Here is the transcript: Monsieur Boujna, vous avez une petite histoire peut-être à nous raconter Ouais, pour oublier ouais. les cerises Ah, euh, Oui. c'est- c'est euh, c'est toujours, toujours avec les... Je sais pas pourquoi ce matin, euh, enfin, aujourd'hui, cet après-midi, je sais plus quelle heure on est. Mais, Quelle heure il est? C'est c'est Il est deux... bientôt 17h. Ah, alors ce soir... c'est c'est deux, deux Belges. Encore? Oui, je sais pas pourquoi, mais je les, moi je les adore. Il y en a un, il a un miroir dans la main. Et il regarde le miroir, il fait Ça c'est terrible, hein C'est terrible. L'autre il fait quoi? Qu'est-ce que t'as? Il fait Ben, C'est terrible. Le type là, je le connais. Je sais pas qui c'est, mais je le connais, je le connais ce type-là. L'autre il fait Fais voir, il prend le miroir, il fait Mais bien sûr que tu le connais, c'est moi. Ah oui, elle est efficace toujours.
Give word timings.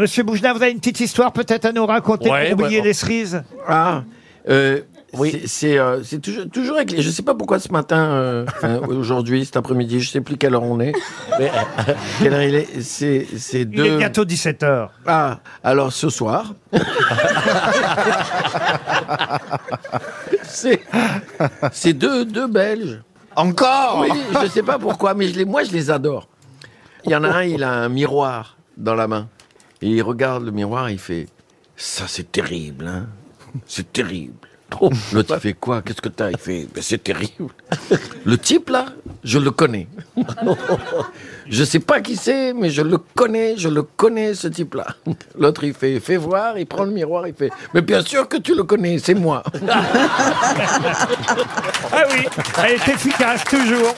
Monsieur 0.00 0.22
Boujna, 0.22 0.54
vous 0.54 0.62
avez 0.62 0.72
une 0.72 0.78
petite 0.78 1.00
histoire 1.00 1.30
peut-être 1.30 1.66
à 1.66 1.72
nous 1.72 1.84
raconter 1.84 2.30
Ouais, 2.30 2.52
pour 2.54 2.60
oublier 2.64 2.80
ouais. 2.80 2.86
les 2.86 2.94
cerises 2.94 3.42
Ah, 3.68 4.02
euh, 4.48 4.80
Oui. 5.12 5.30
c'est- 5.32 5.46
c'est 5.46 5.78
euh, 5.78 6.02
c'est 6.02 6.20
toujours, 6.22 6.48
toujours 6.50 6.76
avec 6.76 6.90
les... 6.92 7.02
Je 7.02 7.10
sais 7.10 7.20
pas 7.22 7.34
pourquoi 7.34 7.58
ce 7.58 7.70
matin, 7.70 7.98
euh, 7.98 8.46
enfin, 8.56 8.78
aujourd'hui, 8.88 9.44
cet 9.44 9.58
après-midi, 9.58 10.00
je 10.00 10.08
sais 10.10 10.22
plus 10.22 10.38
quelle 10.38 10.54
heure 10.54 10.62
on 10.62 10.80
est. 10.80 10.92
Mais, 11.38 11.50
Quelle 12.22 12.32
heure 12.32 12.42
il 12.42 12.54
est? 12.54 12.80
C'est 12.80 13.26
c'est 13.36 13.60
Il 13.60 13.78
est 13.78 13.90
deux... 13.90 13.98
bientôt 13.98 14.24
17h. 14.24 14.88
Ah, 15.06 15.40
alors 15.62 15.92
ce 15.92 16.08
soir... 16.08 16.54
c'est 20.44 20.80
c'est 21.72 21.92
deux, 21.92 22.24
deux 22.24 22.46
Belges. 22.46 23.02
Encore? 23.36 23.98
Oui, 24.08 24.18
je 24.42 24.46
sais 24.48 24.62
pas 24.62 24.78
pourquoi, 24.78 25.12
mais 25.12 25.28
je 25.28 25.34
les, 25.38 25.44
moi 25.44 25.62
je 25.62 25.72
les 25.72 25.90
adore. 25.90 26.26
Il 27.04 27.10
y 27.10 27.14
en 27.16 27.22
a 27.24 27.28
un, 27.28 27.42
il 27.44 27.62
a 27.62 27.70
un 27.70 27.88
miroir 27.90 28.56
dans 28.78 28.94
la 28.94 29.06
main. 29.06 29.28
Et 29.82 29.88
il 29.88 30.02
regarde 30.02 30.44
le 30.44 30.50
miroir, 30.50 30.90
il 30.90 30.98
fait 30.98 31.26
Ça 31.76 32.04
c'est 32.06 32.30
terrible, 32.30 32.86
hein 32.86 33.06
C'est 33.66 33.92
terrible. 33.92 34.34
L'autre 35.12 35.34
il 35.36 35.40
fait 35.40 35.52
quoi? 35.54 35.82
Qu'est-ce 35.82 36.00
que 36.00 36.08
t'as? 36.08 36.30
Il 36.30 36.38
fait 36.38 36.68
Ben, 36.72 36.82
C'est 36.82 37.02
terrible. 37.02 37.52
Le 38.24 38.38
type 38.38 38.68
là, 38.70 38.86
je 39.24 39.38
le 39.38 39.50
connais. 39.50 39.88
Je 41.48 41.64
sais 41.64 41.80
pas 41.80 42.00
qui 42.00 42.14
c'est, 42.14 42.52
mais 42.52 42.70
je 42.70 42.80
le 42.80 42.98
connais, 42.98 43.56
je 43.56 43.68
le 43.68 43.82
connais 43.82 44.34
ce 44.34 44.46
type-là. 44.46 44.86
L'autre 45.36 45.64
il 45.64 45.74
fait 45.74 45.98
Fais 45.98 46.16
voir, 46.16 46.56
il 46.56 46.64
prend 46.66 46.84
le 46.84 46.92
miroir, 46.92 47.26
il 47.26 47.34
fait 47.34 47.50
Mais 47.74 47.82
bien 47.82 48.02
sûr 48.02 48.28
que 48.28 48.36
tu 48.36 48.54
le 48.54 48.62
connais, 48.62 49.00
c'est 49.00 49.14
moi. 49.14 49.42
Ah 51.92 52.04
oui, 52.12 52.26
elle 52.62 52.72
est 52.74 52.88
efficace 52.88 53.42
toujours. 53.44 53.96